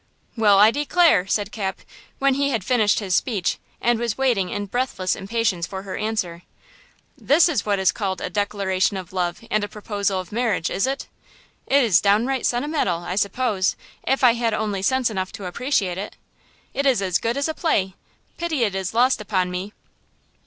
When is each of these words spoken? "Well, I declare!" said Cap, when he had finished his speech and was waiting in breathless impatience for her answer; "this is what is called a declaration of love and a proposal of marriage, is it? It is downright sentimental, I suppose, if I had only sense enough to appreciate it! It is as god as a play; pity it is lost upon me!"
"Well, 0.35 0.57
I 0.57 0.71
declare!" 0.71 1.27
said 1.27 1.51
Cap, 1.51 1.81
when 2.17 2.33
he 2.33 2.49
had 2.49 2.63
finished 2.63 2.97
his 2.97 3.13
speech 3.13 3.59
and 3.79 3.99
was 3.99 4.17
waiting 4.17 4.49
in 4.49 4.65
breathless 4.65 5.15
impatience 5.15 5.67
for 5.67 5.83
her 5.83 5.95
answer; 5.95 6.41
"this 7.15 7.47
is 7.47 7.67
what 7.67 7.77
is 7.77 7.91
called 7.91 8.19
a 8.19 8.27
declaration 8.27 8.97
of 8.97 9.13
love 9.13 9.45
and 9.51 9.63
a 9.63 9.67
proposal 9.67 10.19
of 10.19 10.31
marriage, 10.31 10.71
is 10.71 10.87
it? 10.87 11.05
It 11.67 11.83
is 11.83 12.01
downright 12.01 12.47
sentimental, 12.47 13.01
I 13.03 13.15
suppose, 13.15 13.75
if 14.01 14.23
I 14.23 14.33
had 14.33 14.55
only 14.55 14.81
sense 14.81 15.11
enough 15.11 15.31
to 15.33 15.45
appreciate 15.45 15.99
it! 15.99 16.15
It 16.73 16.87
is 16.87 17.03
as 17.03 17.19
god 17.19 17.37
as 17.37 17.47
a 17.47 17.53
play; 17.53 17.93
pity 18.37 18.63
it 18.63 18.73
is 18.73 18.95
lost 18.95 19.21
upon 19.21 19.51
me!" 19.51 19.71